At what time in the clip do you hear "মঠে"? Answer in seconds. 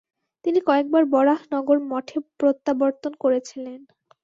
1.89-2.17